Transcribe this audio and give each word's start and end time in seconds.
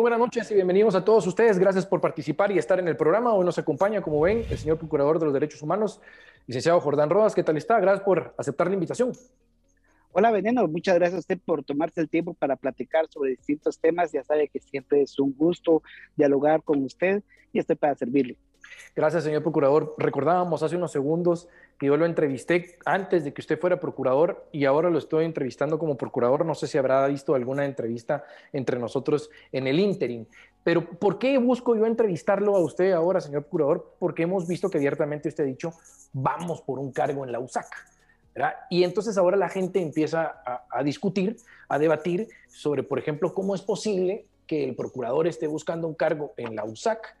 Buenas 0.00 0.18
noches 0.18 0.50
y 0.50 0.54
bienvenidos 0.54 0.94
a 0.94 1.04
todos 1.04 1.26
ustedes. 1.26 1.58
Gracias 1.58 1.84
por 1.84 2.00
participar 2.00 2.50
y 2.50 2.58
estar 2.58 2.78
en 2.78 2.88
el 2.88 2.96
programa. 2.96 3.34
Hoy 3.34 3.44
nos 3.44 3.58
acompaña, 3.58 4.00
como 4.00 4.18
ven, 4.22 4.46
el 4.48 4.56
señor 4.56 4.78
Procurador 4.78 5.18
de 5.18 5.26
los 5.26 5.34
Derechos 5.34 5.60
Humanos, 5.60 6.00
licenciado 6.46 6.80
Jordán 6.80 7.10
Rodas. 7.10 7.34
¿Qué 7.34 7.42
tal 7.42 7.58
está? 7.58 7.78
Gracias 7.80 8.02
por 8.02 8.34
aceptar 8.38 8.68
la 8.68 8.74
invitación. 8.74 9.12
Hola, 10.12 10.30
Veneno. 10.30 10.66
Muchas 10.68 10.94
gracias 10.94 11.16
a 11.16 11.20
usted 11.20 11.38
por 11.44 11.64
tomarse 11.64 12.00
el 12.00 12.08
tiempo 12.08 12.32
para 12.32 12.56
platicar 12.56 13.08
sobre 13.08 13.32
distintos 13.32 13.78
temas. 13.78 14.10
Ya 14.10 14.24
sabe 14.24 14.48
que 14.48 14.58
siempre 14.58 15.02
es 15.02 15.18
un 15.18 15.34
gusto 15.36 15.82
dialogar 16.16 16.62
con 16.62 16.82
usted 16.82 17.22
y 17.52 17.58
estoy 17.58 17.76
para 17.76 17.94
servirle. 17.94 18.38
Gracias, 18.94 19.24
señor 19.24 19.42
procurador. 19.42 19.94
Recordábamos 19.98 20.62
hace 20.62 20.76
unos 20.76 20.92
segundos 20.92 21.48
que 21.78 21.86
yo 21.86 21.96
lo 21.96 22.04
entrevisté 22.04 22.78
antes 22.84 23.24
de 23.24 23.32
que 23.32 23.40
usted 23.40 23.58
fuera 23.58 23.80
procurador 23.80 24.46
y 24.52 24.66
ahora 24.66 24.90
lo 24.90 24.98
estoy 24.98 25.24
entrevistando 25.24 25.78
como 25.78 25.96
procurador. 25.96 26.44
No 26.44 26.54
sé 26.54 26.66
si 26.66 26.76
habrá 26.76 27.06
visto 27.06 27.34
alguna 27.34 27.64
entrevista 27.64 28.24
entre 28.52 28.78
nosotros 28.78 29.30
en 29.50 29.66
el 29.66 29.80
interim. 29.80 30.26
Pero 30.62 30.84
¿por 30.84 31.18
qué 31.18 31.38
busco 31.38 31.74
yo 31.74 31.86
entrevistarlo 31.86 32.54
a 32.54 32.60
usted 32.60 32.92
ahora, 32.92 33.20
señor 33.20 33.44
procurador? 33.44 33.94
Porque 33.98 34.24
hemos 34.24 34.46
visto 34.46 34.68
que 34.68 34.78
abiertamente 34.78 35.28
usted 35.28 35.44
ha 35.44 35.46
dicho, 35.46 35.72
vamos 36.12 36.60
por 36.60 36.78
un 36.78 36.92
cargo 36.92 37.24
en 37.24 37.32
la 37.32 37.40
USAC. 37.40 37.68
Y 38.68 38.84
entonces 38.84 39.16
ahora 39.18 39.36
la 39.36 39.48
gente 39.48 39.80
empieza 39.80 40.42
a, 40.44 40.64
a 40.70 40.82
discutir, 40.82 41.36
a 41.68 41.78
debatir 41.78 42.28
sobre, 42.48 42.82
por 42.82 42.98
ejemplo, 42.98 43.34
cómo 43.34 43.54
es 43.54 43.62
posible 43.62 44.26
que 44.46 44.64
el 44.64 44.74
procurador 44.74 45.26
esté 45.26 45.46
buscando 45.46 45.88
un 45.88 45.94
cargo 45.94 46.32
en 46.36 46.56
la 46.56 46.64
USAC 46.64 47.16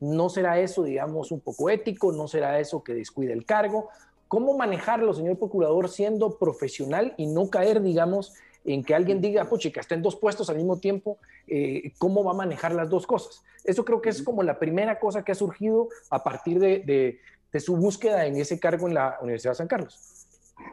¿No 0.00 0.28
será 0.28 0.58
eso, 0.60 0.82
digamos, 0.82 1.30
un 1.30 1.40
poco 1.40 1.70
ético? 1.70 2.12
¿No 2.12 2.28
será 2.28 2.58
eso 2.58 2.82
que 2.82 2.94
descuide 2.94 3.32
el 3.32 3.44
cargo? 3.44 3.88
¿Cómo 4.28 4.56
manejarlo, 4.56 5.14
señor 5.14 5.38
procurador, 5.38 5.88
siendo 5.88 6.38
profesional 6.38 7.14
y 7.16 7.26
no 7.26 7.48
caer, 7.48 7.82
digamos, 7.82 8.34
en 8.64 8.82
que 8.82 8.94
alguien 8.94 9.20
diga, 9.20 9.48
pucha, 9.48 9.70
que 9.70 9.80
está 9.80 9.94
en 9.94 10.02
dos 10.02 10.16
puestos 10.16 10.48
al 10.50 10.56
mismo 10.56 10.78
tiempo, 10.78 11.18
eh, 11.46 11.92
¿cómo 11.98 12.24
va 12.24 12.32
a 12.32 12.34
manejar 12.34 12.74
las 12.74 12.88
dos 12.88 13.06
cosas? 13.06 13.44
Eso 13.62 13.84
creo 13.84 14.00
que 14.00 14.08
es 14.08 14.22
como 14.22 14.42
la 14.42 14.58
primera 14.58 14.98
cosa 14.98 15.22
que 15.22 15.32
ha 15.32 15.34
surgido 15.34 15.88
a 16.10 16.22
partir 16.22 16.58
de, 16.58 17.20
de 17.52 17.60
su 17.60 17.76
búsqueda 17.76 18.26
en 18.26 18.36
ese 18.36 18.58
cargo 18.58 18.88
en 18.88 18.94
la 18.94 19.18
Universidad 19.20 19.52
de 19.52 19.56
San 19.56 19.68
Carlos. 19.68 20.26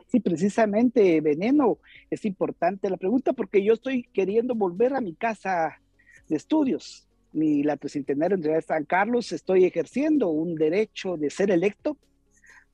Sí, 0.07 0.19
precisamente, 0.19 1.21
Veneno, 1.21 1.77
es 2.09 2.25
importante 2.25 2.89
la 2.89 2.97
pregunta 2.97 3.33
porque 3.33 3.63
yo 3.63 3.73
estoy 3.73 4.03
queriendo 4.13 4.55
volver 4.55 4.93
a 4.93 5.01
mi 5.01 5.13
casa 5.13 5.79
de 6.27 6.35
estudios 6.35 7.07
mi 7.33 7.63
la 7.63 7.77
tricentenario 7.77 8.37
de 8.37 8.61
San 8.61 8.85
Carlos, 8.85 9.31
estoy 9.31 9.65
ejerciendo 9.65 10.29
un 10.29 10.55
derecho 10.55 11.17
de 11.17 11.29
ser 11.29 11.51
electo, 11.51 11.97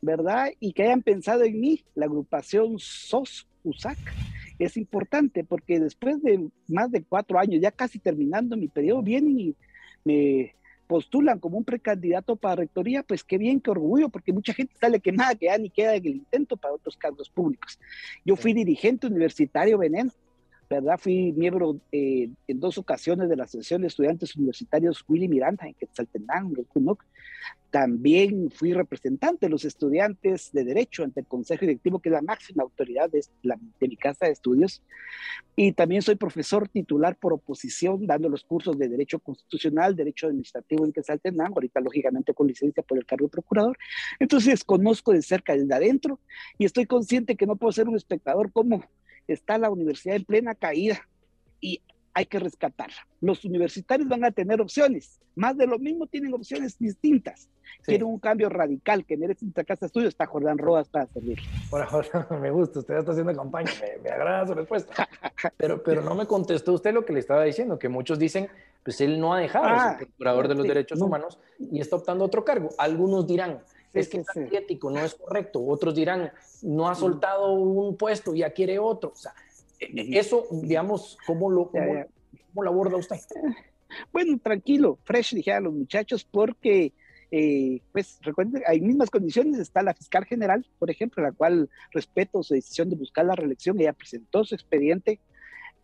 ¿verdad? 0.02 0.50
Y 0.60 0.74
que 0.74 0.84
hayan 0.84 1.02
pensado 1.02 1.44
en 1.44 1.60
mí, 1.60 1.84
la 1.96 2.06
agrupación 2.06 2.80
SOS 2.80 3.48
USAC. 3.64 3.98
Es 4.60 4.76
importante 4.78 5.44
porque 5.44 5.80
después 5.80 6.22
de 6.24 6.50
más 6.68 6.92
de 6.92 7.04
cuatro 7.04 7.38
años, 7.38 7.62
ya 7.62 7.72
casi 7.72 8.00
terminando 8.00 8.58
mi 8.58 8.68
periodo, 8.68 9.04
vienen 9.04 9.40
y 9.40 9.56
me 10.04 10.56
postulan 10.88 11.40
como 11.40 11.58
un 11.58 11.66
precandidato 11.66 12.36
para 12.38 12.56
rectoría, 12.56 13.04
pues 13.04 13.24
qué 13.24 13.38
bien, 13.38 13.60
qué 13.60 13.70
orgullo, 13.70 14.10
porque 14.10 14.34
mucha 14.34 14.54
gente 14.54 14.74
sale 14.80 15.00
que 15.00 15.12
nada, 15.12 15.36
que 15.36 15.48
ya 15.48 15.58
ni 15.58 15.70
queda 15.70 15.96
en 15.96 16.06
el 16.06 16.16
intento 16.16 16.58
para 16.58 16.74
otros 16.74 16.96
cargos 16.98 17.30
públicos. 17.30 17.78
Yo 18.26 18.36
fui 18.36 18.54
dirigente 18.54 19.06
universitario 19.06 19.78
veneno, 19.78 20.12
¿verdad? 20.70 20.98
Fui 21.00 21.32
miembro 21.32 21.80
eh, 21.92 22.30
en 22.48 22.60
dos 22.60 22.78
ocasiones 22.78 23.30
de 23.30 23.36
la 23.36 23.46
Asociación 23.46 23.82
de 23.82 23.88
Estudiantes 23.88 24.36
Universitarios 24.36 25.04
Willy 25.08 25.28
Miranda 25.28 25.66
en 25.66 25.74
Quetzaltenango, 25.74 26.64
CUNOC. 26.66 27.04
También 27.70 28.50
fui 28.50 28.74
representante 28.74 29.46
de 29.46 29.50
los 29.50 29.66
estudiantes 29.66 30.52
de 30.54 30.64
Derecho 30.64 31.04
ante 31.04 31.20
el 31.20 31.26
Consejo 31.26 31.62
Directivo, 31.62 32.00
que 32.00 32.10
es 32.10 32.14
la 32.14 32.22
máxima 32.22 32.64
autoridad 32.64 33.10
de, 33.10 33.22
mi 33.88 33.98
casa 33.98 34.26
de 34.26 34.32
estudios. 34.32 34.82
Y 35.56 35.74
también 35.74 36.02
soy 36.02 36.16
profesor 36.16 36.70
titular 36.70 37.18
por 37.18 37.34
oposición, 37.34 38.08
dando 38.08 38.30
los 38.30 38.44
cursos 38.44 38.78
de 38.78 38.88
Derecho 38.88 39.20
Constitucional, 39.20 39.96
Derecho 39.96 40.28
Administrativo 40.28 40.86
en 40.86 40.94
Quetzaltenango, 40.94 41.56
ahorita 41.56 41.82
lógicamente 41.82 42.34
con 42.34 42.48
licencia 42.48 42.84
por 42.84 42.98
el 42.98 43.06
cargo 43.06 43.26
de 43.26 43.32
procurador. 43.32 43.78
Entonces 44.20 44.64
conozco 44.64 45.12
de 45.12 45.22
cerca 45.22 45.54
desde 45.54 45.74
adentro 45.74 46.20
y 46.58 46.66
estoy 46.66 46.86
consciente 46.86 47.36
que 47.36 47.46
no 47.46 47.58
puedo 47.58 47.72
ser 47.74 47.90
un 47.90 47.98
espectador 47.98 48.52
como 48.52 48.84
está 49.28 49.58
la 49.58 49.70
universidad 49.70 50.16
en 50.16 50.26
plena 50.26 50.56
caída 50.56 51.08
y 51.60 51.82
hay 52.14 52.26
que 52.26 52.40
rescatarla. 52.40 53.08
Los 53.22 53.46
universitarios 53.46 54.08
van 54.10 54.26
a 54.26 54.32
tener 54.32 54.60
opciones, 54.60 55.20
más 55.36 55.56
de 55.56 55.68
lo 55.68 55.78
mismo 55.78 56.08
tienen 56.08 56.34
opciones 56.34 56.80
distintas. 56.80 57.48
Quieren 57.84 58.08
un 58.08 58.18
cambio 58.18 58.50
radical 58.50 59.06
que 59.06 59.16
merece 59.16 59.46
nuestra 59.46 59.64
casa 59.64 59.86
estudio, 59.86 60.08
está 60.08 60.26
Jordán 60.26 60.58
Rodas 60.58 60.90
para 60.90 61.06
servir. 61.06 61.38
Por 61.70 61.82
ahora 61.82 62.28
me 62.42 62.50
gusta, 62.50 62.80
usted 62.80 62.98
está 62.98 63.12
haciendo 63.12 63.36
campaña, 63.36 63.70
me, 64.04 64.10
agrada 64.10 64.48
su 64.48 64.56
respuesta. 64.56 65.08
Pero, 65.58 65.84
pero 65.84 66.02
no 66.02 66.16
me 66.16 66.26
contestó 66.26 66.74
usted 66.74 66.92
lo 66.94 67.06
que 67.06 67.14
le 67.14 67.20
estaba 67.20 67.44
diciendo, 67.44 67.78
que 67.78 67.90
muchos 67.90 68.18
dicen, 68.18 68.50
pues 68.84 69.00
él 69.02 69.20
no 69.20 69.34
ha 69.34 69.40
dejado 69.40 69.66
de 69.66 69.80
ser 69.80 69.90
ah, 69.90 69.98
procurador 70.00 70.48
de 70.48 70.56
los 70.56 70.68
derechos 70.68 71.00
humanos 71.00 71.38
y 71.60 71.80
está 71.80 71.96
optando 71.96 72.26
otro 72.26 72.44
cargo. 72.44 72.70
Algunos 72.80 73.28
dirán, 73.28 73.62
es 74.00 74.10
que 74.10 74.18
es 74.20 74.28
ético, 74.52 74.90
no 74.90 75.00
es 75.00 75.16
correcto. 75.16 75.64
Otros 75.66 75.96
dirán, 75.96 76.32
no 76.62 76.90
ha 76.90 76.96
soltado 76.96 77.54
un 77.54 77.98
puesto, 77.98 78.34
ya 78.34 78.52
quiere 78.52 78.80
otro. 78.80 79.12
O 79.12 79.16
sea, 79.16 79.34
e, 79.80 79.86
e, 79.86 80.20
eso, 80.20 80.46
digamos, 80.52 81.18
¿cómo 81.26 81.50
lo, 81.50 81.70
cómo, 81.70 82.64
lo 82.64 82.70
aborda 82.70 82.98
usted? 82.98 83.18
Bueno, 84.12 84.38
tranquilo, 84.38 85.00
fresh, 85.06 85.34
dije 85.34 85.54
a 85.54 85.62
los 85.62 85.74
muchachos, 85.74 86.28
porque, 86.30 86.92
eh, 87.32 87.80
pues, 87.94 88.20
recuerden, 88.22 88.62
hay 88.68 88.82
mismas 88.82 89.10
condiciones. 89.10 89.60
Está 89.60 89.82
la 89.82 89.94
fiscal 89.94 90.26
general, 90.26 90.66
por 90.78 90.92
ejemplo, 90.92 91.24
la 91.24 91.32
cual 91.32 91.70
respeto 91.94 92.44
su 92.44 92.54
decisión 92.54 92.90
de 92.90 92.98
buscar 92.98 93.26
la 93.26 93.36
reelección. 93.36 93.80
Ella 93.80 93.94
presentó 93.94 94.44
su 94.44 94.56
expediente 94.56 95.22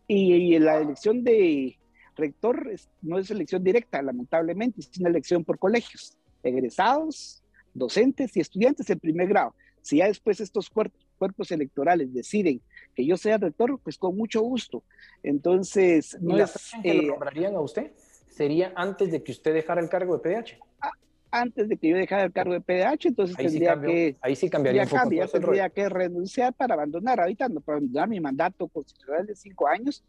y, 0.06 0.58
la 0.58 0.78
elección 0.78 1.24
de 1.24 1.78
rector 2.14 2.70
no 3.00 3.18
es 3.18 3.30
elección 3.30 3.64
directa, 3.64 4.02
lamentablemente, 4.02 4.80
es 4.80 4.90
una 4.98 5.08
elección 5.08 5.44
por 5.44 5.58
colegios, 5.58 6.18
egresados 6.42 7.42
docentes 7.74 8.36
y 8.36 8.40
estudiantes 8.40 8.88
en 8.90 8.98
primer 8.98 9.28
grado. 9.28 9.54
Si 9.82 9.98
ya 9.98 10.06
después 10.06 10.40
estos 10.40 10.70
cuerpos, 10.70 11.50
electorales 11.50 12.12
deciden 12.12 12.60
que 12.94 13.04
yo 13.04 13.16
sea 13.16 13.38
rector, 13.38 13.78
pues 13.82 13.98
con 13.98 14.16
mucho 14.16 14.40
gusto. 14.40 14.82
Entonces, 15.22 16.16
no 16.20 16.36
¿Y 16.36 16.40
la 16.40 16.50
que 16.82 16.94
lo 16.94 17.02
eh, 17.02 17.06
nombrarían 17.06 17.54
a 17.54 17.60
usted 17.60 17.92
sería 18.28 18.72
antes 18.76 19.10
de 19.10 19.22
que 19.22 19.32
usted 19.32 19.54
dejara 19.54 19.80
el 19.80 19.88
cargo 19.88 20.18
de 20.18 20.22
PDH. 20.22 20.58
Ah, 20.80 20.90
antes 21.30 21.68
de 21.68 21.76
que 21.76 21.88
yo 21.88 21.96
dejara 21.96 22.24
el 22.24 22.32
cargo 22.32 22.52
de 22.52 22.60
PDH, 22.60 23.06
entonces 23.06 23.36
tendría 23.36 23.80
que 23.80 24.16
ahí 24.20 24.36
sí 24.36 24.48
cambiaría 24.50 24.86
cambia, 24.86 25.26
tendría 25.26 25.68
que 25.70 25.88
renunciar 25.88 26.52
para 26.52 26.74
abandonar 26.74 27.20
ahorita 27.20 27.48
no 27.48 27.60
para 27.60 27.78
abandonar 27.78 28.08
mi 28.08 28.20
mandato 28.20 28.68
constitucional 28.68 29.26
de 29.26 29.34
cinco 29.34 29.66
años 29.66 30.04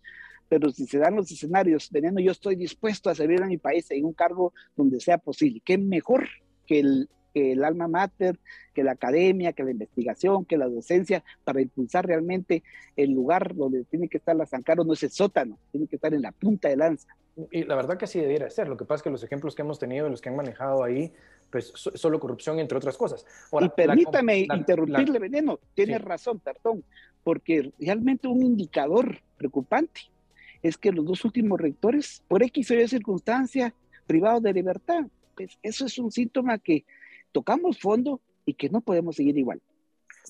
pero 0.47 0.69
si 0.71 0.85
se 0.85 0.99
dan 0.99 1.15
los 1.15 1.31
escenarios, 1.31 1.89
veneno, 1.89 2.19
yo 2.19 2.31
estoy 2.31 2.55
dispuesto 2.55 3.09
a 3.09 3.15
servir 3.15 3.41
a 3.41 3.47
mi 3.47 3.57
país 3.57 3.89
en 3.91 4.05
un 4.05 4.13
cargo 4.13 4.53
donde 4.75 4.99
sea 4.99 5.17
posible. 5.17 5.61
¿Qué 5.63 5.77
mejor 5.77 6.27
que 6.67 6.79
el 6.79 7.09
que 7.35 7.51
el 7.51 7.65
alma 7.65 7.89
mater, 7.89 8.39
que 8.73 8.81
la 8.81 8.93
academia, 8.93 9.51
que 9.51 9.65
la 9.65 9.71
investigación, 9.71 10.45
que 10.45 10.57
la 10.57 10.69
docencia, 10.69 11.21
para 11.43 11.59
impulsar 11.59 12.07
realmente 12.07 12.63
el 12.95 13.11
lugar 13.11 13.53
donde 13.53 13.83
tiene 13.83 14.07
que 14.07 14.19
estar 14.19 14.37
la 14.37 14.45
San 14.45 14.63
Carlos, 14.63 14.87
no 14.87 14.93
es 14.93 15.03
el 15.03 15.11
sótano, 15.11 15.59
tiene 15.69 15.85
que 15.85 15.97
estar 15.97 16.13
en 16.13 16.21
la 16.21 16.31
punta 16.31 16.69
de 16.69 16.77
lanza. 16.77 17.09
Y 17.51 17.65
la 17.65 17.75
verdad 17.75 17.97
que 17.97 18.07
sí 18.07 18.21
debiera 18.21 18.49
ser. 18.49 18.69
Lo 18.69 18.77
que 18.77 18.85
pasa 18.85 18.99
es 18.99 19.03
que 19.03 19.09
los 19.09 19.21
ejemplos 19.21 19.53
que 19.53 19.63
hemos 19.63 19.77
tenido, 19.77 20.07
los 20.07 20.21
que 20.21 20.29
han 20.29 20.37
manejado 20.37 20.81
ahí, 20.81 21.11
pues 21.51 21.73
solo 21.75 22.21
corrupción, 22.21 22.59
entre 22.59 22.77
otras 22.77 22.95
cosas. 22.95 23.25
y 23.59 23.67
permítame 23.67 24.47
interrumpirle, 24.53 25.19
Veneno, 25.19 25.59
tiene 25.73 25.97
razón, 25.97 26.39
perdón, 26.39 26.85
porque 27.21 27.73
realmente 27.77 28.29
un 28.29 28.43
indicador 28.43 29.19
preocupante 29.35 30.03
es 30.63 30.77
que 30.77 30.93
los 30.93 31.05
dos 31.05 31.25
últimos 31.25 31.59
rectores, 31.59 32.23
por 32.29 32.41
X 32.43 32.71
o 32.71 32.75
Y 32.75 32.87
circunstancia, 32.87 33.73
privados 34.07 34.41
de 34.41 34.53
libertad. 34.53 35.05
Pues 35.35 35.59
eso 35.61 35.85
es 35.85 35.97
un 35.97 36.13
síntoma 36.13 36.57
que 36.59 36.85
tocamos 37.35 37.77
fondo 37.81 38.21
y 38.45 38.53
que 38.53 38.69
no 38.69 38.79
podemos 38.79 39.17
seguir 39.17 39.37
igual. 39.37 39.61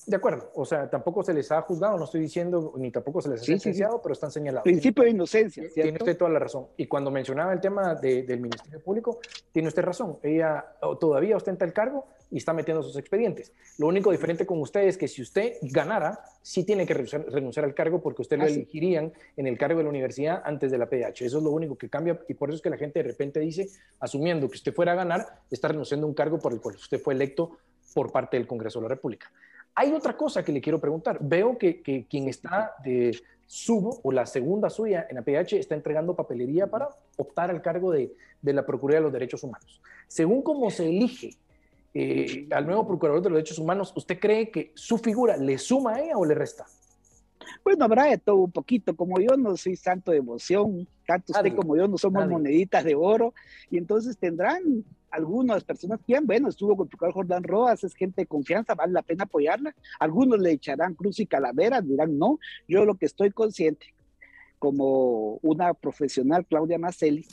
De 0.06 0.16
acuerdo, 0.16 0.50
o 0.56 0.64
sea, 0.64 0.90
tampoco 0.90 1.22
se 1.22 1.32
les 1.32 1.52
ha 1.52 1.62
juzgado, 1.62 1.96
no 1.96 2.04
estoy 2.04 2.20
diciendo, 2.20 2.74
ni 2.76 2.90
tampoco 2.90 3.20
se 3.20 3.28
les 3.28 3.42
ha 3.42 3.44
sentenciado, 3.44 4.02
pero 4.02 4.12
están 4.12 4.32
señalados. 4.32 4.64
Principio 4.64 5.04
de 5.04 5.10
inocencia. 5.10 5.62
¿cierto? 5.62 5.82
Tiene 5.82 5.98
usted 5.98 6.16
toda 6.16 6.30
la 6.32 6.40
razón. 6.40 6.66
Y 6.76 6.86
cuando 6.86 7.12
mencionaba 7.12 7.52
el 7.52 7.60
tema 7.60 7.94
del 7.94 8.40
Ministerio 8.40 8.82
Público, 8.82 9.20
tiene 9.52 9.68
usted 9.68 9.82
razón. 9.82 10.18
Ella 10.20 10.64
todavía 10.98 11.36
ostenta 11.36 11.64
el 11.64 11.72
cargo 11.72 12.06
y 12.30 12.38
está 12.38 12.52
metiendo 12.52 12.82
sus 12.82 12.96
expedientes. 12.96 13.52
Lo 13.78 13.86
único 13.86 14.10
diferente 14.10 14.46
con 14.46 14.60
usted 14.60 14.82
es 14.82 14.96
que 14.96 15.08
si 15.08 15.22
usted 15.22 15.54
ganara, 15.62 16.20
sí 16.42 16.64
tiene 16.64 16.86
que 16.86 16.94
renunciar, 16.94 17.64
al 17.64 17.74
cargo 17.74 18.00
porque 18.00 18.22
usted 18.22 18.38
lo 18.38 18.44
ah, 18.44 18.48
elegirían 18.48 19.12
en 19.36 19.46
el 19.46 19.56
cargo 19.58 19.78
de 19.78 19.84
la 19.84 19.90
universidad 19.90 20.42
antes 20.44 20.70
de 20.70 20.78
la 20.78 20.88
PH. 20.88 21.24
Eso 21.24 21.38
es 21.38 21.44
lo 21.44 21.50
único 21.50 21.76
que 21.76 21.88
cambia 21.88 22.20
y 22.28 22.34
por 22.34 22.48
eso 22.48 22.56
es 22.56 22.62
que 22.62 22.70
la 22.70 22.76
gente 22.76 23.02
de 23.02 23.08
repente 23.08 23.40
dice, 23.40 23.68
asumiendo 24.00 24.48
que 24.48 24.56
usted 24.56 24.74
fuera 24.74 24.92
a 24.92 24.96
ganar, 24.96 25.42
está 25.50 25.68
renunciando 25.68 26.06
a 26.06 26.08
un 26.08 26.14
cargo 26.14 26.38
por 26.38 26.52
el 26.52 26.60
cual 26.60 26.76
usted 26.76 27.00
fue 27.00 27.14
electo 27.14 27.58
por 27.94 28.12
parte 28.12 28.36
del 28.36 28.46
Congreso 28.46 28.78
de 28.78 28.84
la 28.84 28.88
República. 28.90 29.30
Hay 29.78 29.92
otra 29.92 30.16
cosa 30.16 30.42
que 30.42 30.52
le 30.52 30.62
quiero 30.62 30.80
preguntar. 30.80 31.18
Veo 31.20 31.58
que, 31.58 31.82
quien 32.08 32.28
está 32.28 32.74
de 32.82 33.18
subo 33.46 34.00
o 34.02 34.10
la 34.10 34.24
segunda 34.24 34.70
suya 34.70 35.06
en 35.08 35.16
la 35.16 35.22
PH 35.22 35.58
está 35.58 35.74
entregando 35.74 36.16
papelería 36.16 36.66
para 36.66 36.88
optar 37.16 37.50
al 37.50 37.60
cargo 37.60 37.92
de, 37.92 38.14
la 38.42 38.64
Procuraduría 38.64 39.00
de 39.00 39.02
los 39.04 39.12
Derechos 39.12 39.44
Humanos. 39.44 39.82
Según 40.08 40.42
cómo 40.42 40.70
se 40.70 40.88
elige 40.88 41.36
eh, 41.98 42.46
al 42.50 42.66
nuevo 42.66 42.86
Procurador 42.86 43.22
de 43.22 43.30
los 43.30 43.36
Derechos 43.38 43.58
Humanos, 43.58 43.90
¿usted 43.96 44.18
cree 44.20 44.50
que 44.50 44.70
su 44.74 44.98
figura 44.98 45.38
le 45.38 45.56
suma 45.56 45.94
a 45.94 46.00
ella 46.02 46.18
o 46.18 46.26
le 46.26 46.34
resta? 46.34 46.66
Bueno, 47.64 47.86
habrá 47.86 48.04
de 48.04 48.18
todo 48.18 48.36
un 48.36 48.52
poquito. 48.52 48.94
Como 48.94 49.18
yo 49.18 49.34
no 49.38 49.56
soy 49.56 49.76
santo 49.76 50.10
de 50.10 50.18
emoción, 50.18 50.86
tanto 51.06 51.32
usted 51.32 51.56
como 51.56 51.74
yo 51.74 51.88
no 51.88 51.96
somos 51.96 52.28
moneditas 52.28 52.84
de 52.84 52.94
oro, 52.94 53.32
y 53.70 53.78
entonces 53.78 54.18
tendrán 54.18 54.84
algunas 55.10 55.64
personas 55.64 55.98
que, 56.06 56.20
bueno, 56.20 56.50
estuvo 56.50 56.76
con 56.76 56.86
tu 56.86 56.98
Jordán 56.98 57.44
Roas, 57.44 57.82
es 57.82 57.94
gente 57.94 58.22
de 58.22 58.26
confianza, 58.26 58.74
vale 58.74 58.92
la 58.92 59.00
pena 59.00 59.24
apoyarla. 59.24 59.74
Algunos 59.98 60.38
le 60.38 60.52
echarán 60.52 60.92
cruz 60.92 61.18
y 61.20 61.26
calavera, 61.26 61.80
dirán 61.80 62.18
no. 62.18 62.38
Yo 62.68 62.84
lo 62.84 62.96
que 62.96 63.06
estoy 63.06 63.30
consciente, 63.30 63.94
como 64.58 65.38
una 65.40 65.72
profesional, 65.72 66.44
Claudia 66.44 66.78
Macelli, 66.78 67.26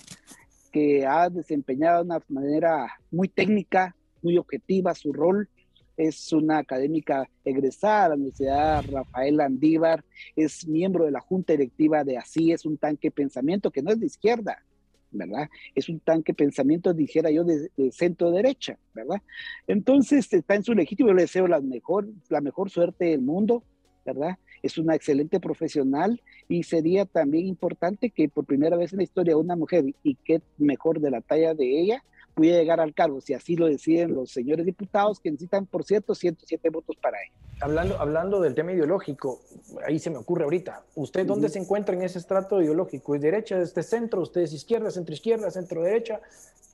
que 0.71 1.05
ha 1.05 1.29
desempeñado 1.29 1.97
de 1.97 2.05
una 2.05 2.21
manera 2.29 2.87
muy 3.11 3.27
técnica, 3.27 3.93
muy 4.23 4.37
objetiva 4.37 4.95
su 4.95 5.13
rol, 5.13 5.49
es 5.97 6.33
una 6.33 6.57
académica 6.57 7.29
egresada 7.45 8.03
de 8.03 8.09
la 8.09 8.15
Universidad 8.15 8.85
Rafael 8.89 9.39
Andívar, 9.39 10.03
es 10.35 10.67
miembro 10.67 11.05
de 11.05 11.11
la 11.11 11.19
Junta 11.19 11.53
Directiva 11.53 12.03
de 12.03 12.17
ASI, 12.17 12.51
es 12.51 12.65
un 12.65 12.77
tanque 12.77 13.11
pensamiento 13.11 13.71
que 13.71 13.81
no 13.81 13.91
es 13.91 13.99
de 13.99 14.07
izquierda, 14.07 14.63
¿verdad? 15.11 15.49
Es 15.75 15.89
un 15.89 15.99
tanque 15.99 16.33
pensamiento, 16.33 16.93
dijera 16.93 17.29
yo, 17.29 17.43
de, 17.43 17.69
centro 17.91 18.31
derecha, 18.31 18.77
¿verdad? 18.93 19.21
Entonces 19.67 20.31
está 20.33 20.55
en 20.55 20.63
su 20.63 20.73
legítimo, 20.73 21.09
yo 21.09 21.15
le 21.15 21.23
deseo 21.23 21.47
la 21.47 21.61
mejor, 21.61 22.07
la 22.29 22.41
mejor 22.41 22.69
suerte 22.69 23.05
del 23.05 23.21
mundo, 23.21 23.63
¿verdad? 24.05 24.37
Es 24.63 24.77
una 24.77 24.95
excelente 24.95 25.39
profesional 25.39 26.21
y 26.49 26.63
sería 26.63 27.05
también 27.05 27.45
importante 27.45 28.09
que 28.09 28.29
por 28.29 28.45
primera 28.45 28.75
vez 28.75 28.93
en 28.93 28.97
la 28.97 29.03
historia 29.03 29.37
una 29.37 29.55
mujer, 29.55 29.85
y 30.03 30.15
qué 30.15 30.41
mejor 30.57 30.99
de 30.99 31.11
la 31.11 31.21
talla 31.21 31.53
de 31.53 31.79
ella, 31.79 32.03
pudiera 32.33 32.59
llegar 32.59 32.79
al 32.79 32.93
cargo, 32.93 33.21
si 33.21 33.33
así 33.33 33.55
lo 33.55 33.67
deciden 33.67 34.13
los 34.13 34.31
señores 34.31 34.65
diputados, 34.65 35.19
que 35.19 35.31
necesitan, 35.31 35.65
por 35.65 35.83
cierto, 35.83 36.15
107 36.15 36.69
votos 36.69 36.95
para 36.97 37.17
ello. 37.21 37.33
Hablando, 37.61 37.99
hablando 37.99 38.41
del 38.41 38.55
tema 38.55 38.73
ideológico, 38.73 39.41
ahí 39.85 39.99
se 39.99 40.09
me 40.09 40.17
ocurre 40.17 40.43
ahorita, 40.43 40.83
¿usted 40.95 41.25
dónde 41.25 41.49
se 41.49 41.59
encuentra 41.59 41.95
en 41.95 42.01
ese 42.01 42.19
estrato 42.19 42.61
ideológico? 42.61 43.15
¿Es 43.15 43.21
derecha, 43.21 43.59
es 43.59 43.73
de 43.73 43.83
centro? 43.83 44.21
¿Usted 44.21 44.41
es 44.41 44.53
izquierda, 44.53 44.89
centro 44.91 45.13
izquierda, 45.13 45.51
centro 45.51 45.83
derecha? 45.83 46.21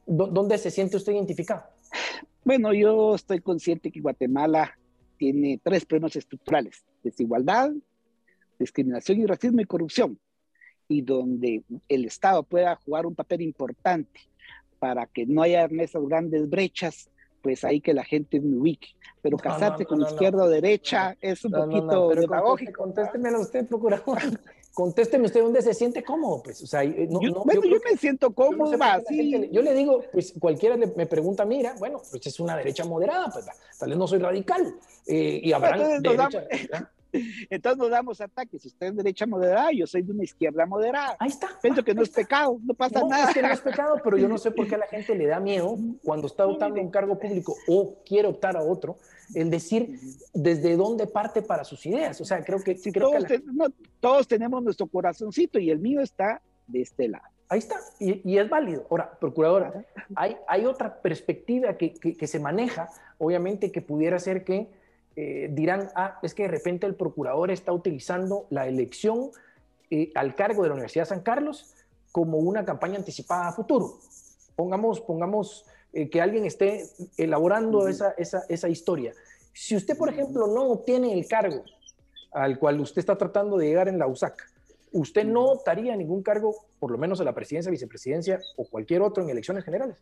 ¿Dónde 0.05 0.57
se 0.57 0.71
siente 0.71 0.97
usted 0.97 1.13
identificado? 1.13 1.63
Bueno, 2.43 2.73
yo 2.73 3.15
estoy 3.15 3.41
consciente 3.41 3.91
que 3.91 3.99
Guatemala 3.99 4.77
tiene 5.17 5.59
tres 5.61 5.85
problemas 5.85 6.15
estructurales, 6.15 6.83
desigualdad, 7.03 7.71
discriminación 8.57 9.19
y 9.19 9.25
racismo 9.25 9.61
y 9.61 9.65
corrupción, 9.65 10.17
y 10.87 11.01
donde 11.01 11.63
el 11.87 12.05
Estado 12.05 12.41
pueda 12.43 12.75
jugar 12.77 13.05
un 13.05 13.13
papel 13.13 13.41
importante 13.41 14.21
para 14.79 15.05
que 15.05 15.25
no 15.25 15.41
haya 15.41 15.65
esas 15.65 16.07
grandes 16.07 16.49
brechas, 16.49 17.09
pues 17.41 17.63
ahí 17.63 17.81
que 17.81 17.93
la 17.93 18.03
gente 18.03 18.39
me 18.39 18.57
ubique. 18.57 18.89
Pero 19.21 19.37
casarse 19.37 19.85
con 19.85 20.01
izquierda 20.01 20.43
o 20.43 20.49
derecha 20.49 21.17
es 21.21 21.43
un 21.45 21.51
poquito 21.51 22.09
demagógico. 22.09 22.83
Contésteme 22.83 23.35
usted, 23.35 23.67
procurador. 23.67 24.17
Contésteme 24.73 25.25
usted 25.25 25.41
dónde 25.41 25.61
se 25.61 25.73
siente 25.73 26.03
cómodo, 26.03 26.41
pues. 26.41 26.61
O 26.63 26.67
sea, 26.67 26.83
no, 26.83 27.21
yo, 27.21 27.43
bueno, 27.43 27.61
yo, 27.65 27.77
me 27.83 27.97
siento 27.97 28.31
cómodo, 28.33 28.77
yo, 29.51 29.61
le 29.61 29.73
digo, 29.73 30.05
pues 30.11 30.33
cualquiera 30.39 30.77
me 30.77 31.05
pregunta, 31.05 31.43
mira, 31.43 31.75
bueno, 31.79 32.01
pues 32.09 32.25
es 32.25 32.39
una 32.39 32.55
derecha 32.55 32.85
moderada, 32.85 33.29
pues 33.29 33.45
tal 33.77 33.89
vez 33.89 33.97
no 33.97 34.07
soy 34.07 34.19
radical. 34.19 34.73
Eh, 35.05 35.41
y 35.43 35.51
habrán 35.51 36.01
derecha, 36.01 36.45
Entonces 37.49 37.77
nos 37.77 37.89
damos 37.89 38.21
ataques. 38.21 38.65
Usted 38.65 38.87
es 38.87 38.95
derecha 38.95 39.25
moderada, 39.25 39.71
yo 39.71 39.87
soy 39.87 40.01
de 40.01 40.11
una 40.11 40.23
izquierda 40.23 40.65
moderada. 40.65 41.15
Ahí 41.19 41.29
está. 41.29 41.49
Pienso 41.61 41.83
que 41.83 41.93
no 41.93 42.01
es 42.01 42.09
pecado, 42.09 42.59
no 42.63 42.73
pasa 42.73 42.99
no, 43.01 43.09
nada. 43.09 43.29
Es 43.29 43.33
que 43.33 43.41
no 43.41 43.51
es 43.51 43.61
pecado, 43.61 43.99
pero 44.03 44.17
yo 44.17 44.27
no 44.27 44.37
sé 44.37 44.51
por 44.51 44.67
qué 44.67 44.75
a 44.75 44.79
la 44.79 44.87
gente 44.87 45.15
le 45.15 45.27
da 45.27 45.39
miedo 45.39 45.77
cuando 46.03 46.27
está 46.27 46.45
optando 46.45 46.81
un 46.81 46.91
cargo 46.91 47.17
público 47.17 47.55
o 47.67 47.95
quiere 48.05 48.27
optar 48.27 48.57
a 48.57 48.61
otro, 48.61 48.97
el 49.33 49.49
decir 49.49 49.99
desde 50.33 50.75
dónde 50.75 51.07
parte 51.07 51.41
para 51.41 51.63
sus 51.63 51.85
ideas. 51.85 52.19
O 52.21 52.25
sea, 52.25 52.43
creo 52.43 52.59
que... 52.63 52.79
Creo 52.79 53.11
todos, 53.11 53.25
que 53.25 53.41
todos 53.99 54.27
tenemos 54.27 54.63
nuestro 54.63 54.87
corazoncito 54.87 55.59
y 55.59 55.69
el 55.69 55.79
mío 55.79 56.01
está 56.01 56.41
de 56.67 56.81
este 56.81 57.07
lado. 57.07 57.25
Ahí 57.51 57.59
está, 57.59 57.77
y, 57.99 58.37
es 58.37 58.47
válido. 58.47 58.85
Ahora, 58.91 59.17
procuradora, 59.19 59.83
hay, 60.15 60.37
hay 60.47 60.65
otra 60.65 61.01
perspectiva 61.01 61.77
que, 61.77 61.93
que, 61.93 62.15
que 62.15 62.27
se 62.27 62.39
maneja, 62.39 62.89
obviamente, 63.17 63.71
que 63.71 63.81
pudiera 63.81 64.19
ser 64.19 64.43
que 64.43 64.67
eh, 65.15 65.49
dirán, 65.51 65.89
ah, 65.95 66.19
es 66.21 66.33
que 66.33 66.43
de 66.43 66.49
repente 66.49 66.85
el 66.85 66.95
procurador 66.95 67.51
está 67.51 67.71
utilizando 67.73 68.45
la 68.49 68.67
elección 68.67 69.31
eh, 69.89 70.11
al 70.15 70.35
cargo 70.35 70.63
de 70.63 70.69
la 70.69 70.75
Universidad 70.75 71.03
de 71.03 71.09
San 71.09 71.21
Carlos 71.21 71.73
como 72.11 72.37
una 72.37 72.63
campaña 72.65 72.97
anticipada 72.97 73.49
a 73.49 73.51
futuro. 73.51 73.99
Pongamos, 74.55 75.01
pongamos 75.01 75.65
eh, 75.93 76.09
que 76.09 76.21
alguien 76.21 76.45
esté 76.45 76.85
elaborando 77.17 77.87
esa, 77.87 78.11
esa, 78.17 78.43
esa 78.49 78.69
historia. 78.69 79.13
Si 79.53 79.75
usted, 79.75 79.97
por 79.97 80.09
ejemplo, 80.09 80.47
no 80.47 80.67
obtiene 80.69 81.13
el 81.13 81.27
cargo 81.27 81.63
al 82.31 82.59
cual 82.59 82.79
usted 82.79 82.99
está 82.99 83.17
tratando 83.17 83.57
de 83.57 83.67
llegar 83.67 83.87
en 83.87 83.97
la 83.97 84.07
USAC, 84.07 84.35
usted 84.91 85.25
no 85.25 85.45
optaría 85.45 85.93
a 85.93 85.97
ningún 85.97 86.23
cargo, 86.23 86.55
por 86.79 86.91
lo 86.91 86.97
menos 86.97 87.19
a 87.19 87.23
la 87.23 87.33
presidencia, 87.33 87.71
vicepresidencia 87.71 88.39
o 88.57 88.65
cualquier 88.69 89.01
otro 89.01 89.23
en 89.23 89.29
elecciones 89.29 89.65
generales. 89.65 89.97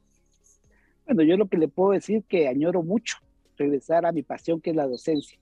Bueno, 1.05 1.23
yo 1.23 1.37
lo 1.37 1.47
que 1.47 1.57
le 1.57 1.69
puedo 1.69 1.91
decir 1.91 2.23
que 2.27 2.47
añoro 2.47 2.83
mucho 2.83 3.17
regresar 3.57 4.05
a 4.05 4.11
mi 4.11 4.23
pasión 4.23 4.61
que 4.61 4.71
es 4.71 4.75
la 4.75 4.87
docencia. 4.87 5.37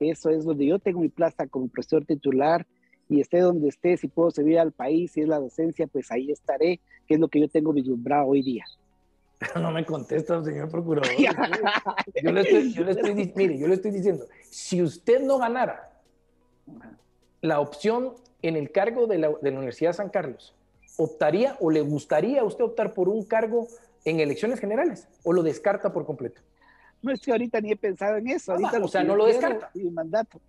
Eso 0.00 0.30
es 0.30 0.44
donde 0.44 0.66
yo 0.66 0.78
tengo 0.78 1.00
mi 1.00 1.08
plaza 1.08 1.46
como 1.46 1.68
profesor 1.68 2.04
titular 2.04 2.66
y 3.08 3.20
esté 3.20 3.40
donde 3.40 3.68
esté, 3.68 3.96
si 3.96 4.08
puedo 4.08 4.30
servir 4.30 4.58
al 4.58 4.72
país, 4.72 5.12
si 5.12 5.20
es 5.20 5.28
la 5.28 5.38
docencia, 5.38 5.86
pues 5.86 6.10
ahí 6.10 6.30
estaré, 6.30 6.80
que 7.06 7.14
es 7.14 7.20
lo 7.20 7.28
que 7.28 7.40
yo 7.40 7.48
tengo 7.48 7.72
vislumbrado 7.72 8.26
hoy 8.28 8.42
día. 8.42 8.64
Pero 9.38 9.60
no 9.60 9.70
me 9.70 9.84
contesta, 9.84 10.42
señor 10.42 10.70
procurador. 10.70 11.10
yo, 12.22 12.32
le 12.32 12.40
estoy, 12.40 12.72
yo 12.72 12.84
le 12.84 12.92
estoy, 12.92 13.32
mire, 13.36 13.58
yo 13.58 13.68
le 13.68 13.74
estoy 13.74 13.90
diciendo, 13.90 14.26
si 14.50 14.82
usted 14.82 15.20
no 15.20 15.38
ganara 15.38 15.90
la 17.40 17.60
opción 17.60 18.14
en 18.40 18.56
el 18.56 18.70
cargo 18.70 19.06
de 19.06 19.18
la, 19.18 19.28
de 19.40 19.50
la 19.50 19.58
Universidad 19.58 19.90
de 19.90 19.94
San 19.94 20.08
Carlos, 20.08 20.54
¿optaría 20.96 21.56
o 21.60 21.70
le 21.70 21.80
gustaría 21.80 22.40
a 22.40 22.44
usted 22.44 22.64
optar 22.64 22.94
por 22.94 23.08
un 23.08 23.24
cargo 23.24 23.68
en 24.04 24.20
elecciones 24.20 24.58
generales 24.58 25.08
o 25.22 25.32
lo 25.32 25.42
descarta 25.42 25.92
por 25.92 26.06
completo? 26.06 26.40
No 27.02 27.12
es 27.12 27.20
que 27.20 27.32
ahorita 27.32 27.60
ni 27.60 27.72
he 27.72 27.76
pensado 27.76 28.16
en 28.16 28.28
eso. 28.28 28.52
Ahorita 28.52 28.78
o 28.82 28.88
sea, 28.88 29.02
no 29.02 29.16
lo 29.16 29.26
descarta. 29.26 29.70
Mi 29.74 29.90
mandato. 29.90 30.40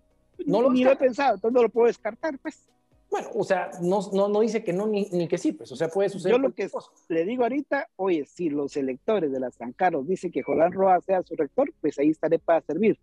No 0.46 0.62
lo 0.62 0.72
ni 0.72 0.84
he 0.84 0.96
pensado, 0.96 1.34
entonces 1.36 1.54
no 1.54 1.62
lo 1.62 1.68
puedo 1.68 1.86
descartar, 1.86 2.38
pues. 2.38 2.68
Bueno, 3.10 3.28
o 3.34 3.44
sea, 3.44 3.70
no, 3.80 4.00
no, 4.12 4.28
no 4.28 4.40
dice 4.40 4.64
que 4.64 4.72
no 4.72 4.86
ni, 4.86 5.08
ni, 5.12 5.28
que 5.28 5.38
sí, 5.38 5.52
pues, 5.52 5.70
o 5.70 5.76
sea, 5.76 5.88
puede 5.88 6.08
suceder. 6.08 6.36
Yo 6.36 6.42
lo 6.42 6.52
que 6.52 6.68
le 7.08 7.24
digo 7.24 7.44
ahorita, 7.44 7.88
oye, 7.96 8.24
si 8.24 8.50
los 8.50 8.76
electores 8.76 9.30
de 9.30 9.38
las 9.38 9.54
San 9.54 9.72
Carlos 9.72 10.08
dicen 10.08 10.32
que 10.32 10.42
Jolán 10.42 10.72
Roa 10.72 11.00
sea 11.00 11.22
su 11.22 11.36
rector, 11.36 11.72
pues 11.80 11.98
ahí 11.98 12.10
estaré 12.10 12.40
para 12.40 12.60
servir. 12.62 12.98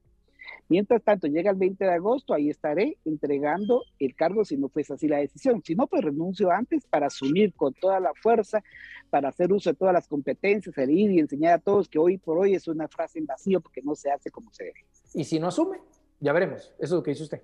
Mientras 0.71 1.03
tanto, 1.03 1.27
llega 1.27 1.51
el 1.51 1.57
20 1.57 1.83
de 1.83 1.91
agosto, 1.91 2.33
ahí 2.33 2.49
estaré 2.49 2.97
entregando 3.03 3.83
el 3.99 4.15
cargo 4.15 4.45
si 4.45 4.55
no 4.55 4.69
fuese 4.69 4.93
así 4.93 5.05
la 5.05 5.17
decisión. 5.17 5.61
Si 5.65 5.75
no, 5.75 5.85
pues 5.85 6.01
renuncio 6.01 6.49
antes 6.49 6.85
para 6.85 7.07
asumir 7.07 7.53
con 7.53 7.73
toda 7.73 7.99
la 7.99 8.13
fuerza, 8.13 8.63
para 9.09 9.27
hacer 9.27 9.51
uso 9.51 9.71
de 9.71 9.75
todas 9.75 9.93
las 9.93 10.07
competencias, 10.07 10.73
salir 10.73 11.11
y 11.11 11.19
enseñar 11.19 11.55
a 11.55 11.59
todos 11.59 11.89
que 11.89 11.99
hoy 11.99 12.17
por 12.17 12.37
hoy 12.37 12.55
es 12.55 12.69
una 12.69 12.87
frase 12.87 13.19
en 13.19 13.25
vacío 13.25 13.59
porque 13.59 13.81
no 13.81 13.95
se 13.95 14.11
hace 14.11 14.31
como 14.31 14.49
se 14.53 14.63
debe. 14.63 14.85
Y 15.13 15.25
si 15.25 15.41
no 15.41 15.47
asume, 15.47 15.79
ya 16.21 16.31
veremos. 16.31 16.73
Eso 16.77 16.85
es 16.85 16.91
lo 16.91 17.03
que 17.03 17.11
dice 17.11 17.23
usted. 17.23 17.41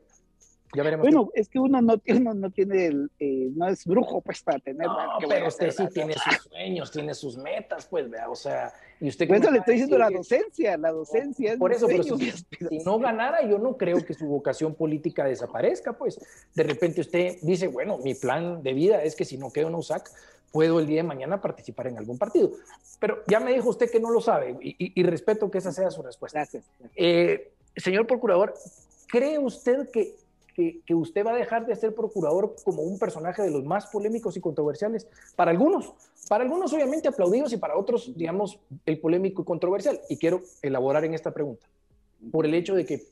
Ya 0.76 0.84
veremos. 0.84 1.04
Bueno, 1.04 1.30
es 1.34 1.48
que 1.48 1.60
uno 1.60 1.82
no 1.82 1.98
tiene, 1.98 2.34
no 2.34 2.50
tiene 2.52 2.88
eh, 3.20 3.50
no 3.56 3.68
es 3.68 3.86
brujo, 3.86 4.22
pues, 4.22 4.42
para 4.42 4.60
tener. 4.60 4.88
No, 4.88 4.96
pero 5.28 5.48
usted 5.48 5.72
sí 5.72 5.88
tiene 5.94 6.14
sus 6.14 6.44
sueños, 6.50 6.92
tiene 6.92 7.14
sus 7.14 7.38
metas, 7.38 7.88
pues, 7.88 8.10
vea, 8.10 8.30
o 8.30 8.36
sea, 8.36 8.74
y 9.00 9.08
usted. 9.08 9.28
Por 9.28 9.38
eso 9.38 9.52
le 9.52 9.60
estoy 9.60 9.76
diciendo 9.76 9.98
la 9.98 10.10
docencia, 10.10 10.78
la 10.78 10.92
docencia. 10.92 11.56
Por 11.58 11.72
eso, 11.72 11.88
pero 11.88 12.04
si, 12.04 12.32
si, 12.32 12.80
no 12.86 13.00
ganara, 13.00 13.48
yo 13.48 13.58
no 13.58 13.78
creo 13.78 14.04
que 14.04 14.14
su 14.14 14.28
vocación 14.28 14.76
política 14.76 15.24
desaparezca, 15.24 15.94
pues. 15.94 16.20
De 16.54 16.64
repente 16.64 17.02
usted 17.02 17.38
dice, 17.42 17.68
bueno, 17.68 17.98
mi 18.00 18.14
plan 18.16 18.62
de 18.62 18.74
vida 18.74 19.04
es 19.04 19.16
que 19.16 19.26
si 19.26 19.38
no 19.38 19.52
quedo 19.52 19.70
en 19.70 19.76
USAC, 19.76 20.10
puedo 20.52 20.80
el 20.80 20.88
día 20.88 21.02
de 21.02 21.08
mañana 21.08 21.40
participar 21.42 21.88
en 21.88 21.98
algún 21.98 22.18
partido. 22.18 22.52
Pero 23.00 23.24
ya 23.28 23.40
me 23.40 23.54
dijo 23.54 23.70
usted 23.70 23.90
que 23.90 24.00
no 24.00 24.10
lo 24.10 24.22
sabe 24.22 24.58
y, 24.60 25.04
respeto 25.04 25.52
que 25.52 25.60
esa 25.60 25.72
sea 25.72 25.92
su 25.92 26.02
respuesta. 26.02 26.40
Gracias. 26.40 26.66
Eh, 26.96 27.52
señor 27.76 28.08
procurador, 28.08 28.54
¿cree 29.08 29.38
usted 29.38 29.90
que 29.92 30.16
que, 30.58 30.96
usted 30.96 31.24
va 31.24 31.34
a 31.34 31.36
dejar 31.36 31.68
de 31.68 31.76
ser 31.76 31.94
procurador 31.94 32.56
como 32.66 32.82
un 32.82 32.98
personaje 32.98 33.44
de 33.44 33.52
los 33.52 33.64
más 33.64 33.86
polémicos 33.88 34.36
y 34.38 34.42
controversiales. 34.42 35.08
Para 35.36 35.52
algunos, 35.52 35.94
para 36.28 36.44
algunos 36.44 36.74
obviamente 36.74 37.08
aplaudidos 37.08 37.54
y 37.54 37.58
para 37.58 37.78
otros, 37.78 38.18
digamos, 38.18 38.60
el 38.88 39.00
polémico 39.00 39.44
y 39.44 39.46
controversial. 39.46 40.02
Y 40.10 40.18
quiero 40.18 40.42
elaborar 40.64 41.06
en 41.06 41.14
esta 41.14 41.32
pregunta, 41.32 41.68
por 42.32 42.48
el 42.48 42.56
hecho 42.56 42.74
de 42.74 42.88
que 42.88 43.04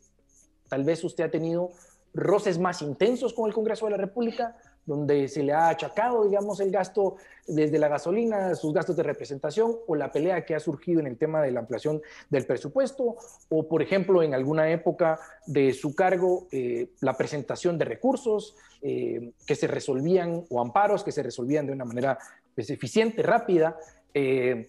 tal 0.69 0.83
vez 0.83 1.03
usted 1.03 1.25
ha 1.25 1.29
tenido 1.29 1.69
roces 2.15 2.57
más 2.57 2.81
intensos 2.81 3.33
con 3.33 3.47
el 3.47 3.53
Congreso 3.53 3.85
de 3.85 3.91
la 3.91 3.97
República, 3.97 4.57
donde 4.85 5.27
se 5.27 5.41
le 5.41 5.51
ha 5.51 5.69
achacado, 5.69 6.25
digamos, 6.25 6.59
el 6.59 6.71
gasto 6.71 7.15
desde 7.47 7.79
la 7.79 7.87
gasolina, 7.87 8.53
sus 8.55 8.73
gastos 8.73 8.95
de 8.95 9.03
representación 9.03 9.75
o 9.87 9.95
la 9.95 10.11
pelea 10.11 10.45
que 10.45 10.55
ha 10.55 10.59
surgido 10.59 10.99
en 10.99 11.07
el 11.07 11.17
tema 11.17 11.41
de 11.41 11.51
la 11.51 11.61
ampliación 11.61 12.01
del 12.29 12.45
presupuesto 12.45 13.17
o, 13.49 13.67
por 13.67 13.81
ejemplo, 13.81 14.21
en 14.21 14.33
alguna 14.33 14.69
época 14.69 15.19
de 15.47 15.73
su 15.73 15.95
cargo, 15.95 16.47
eh, 16.51 16.89
la 17.01 17.17
presentación 17.17 17.77
de 17.77 17.85
recursos 17.85 18.55
eh, 18.81 19.31
que 19.45 19.55
se 19.55 19.67
resolvían 19.67 20.45
o 20.49 20.61
amparos 20.61 21.03
que 21.03 21.11
se 21.11 21.23
resolvían 21.23 21.65
de 21.65 21.73
una 21.73 21.85
manera 21.85 22.19
pues, 22.53 22.69
eficiente, 22.69 23.23
rápida. 23.23 23.77
Eh, 24.13 24.67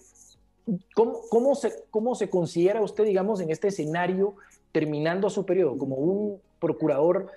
¿cómo, 0.95 1.21
cómo, 1.29 1.55
se, 1.55 1.85
¿Cómo 1.91 2.15
se 2.15 2.31
considera 2.31 2.81
usted, 2.81 3.05
digamos, 3.05 3.41
en 3.41 3.51
este 3.51 3.69
escenario, 3.69 4.37
terminando 4.73 5.29
su 5.29 5.45
periodo, 5.45 5.77
como 5.77 5.97
un 5.97 6.41
procurador 6.59 7.31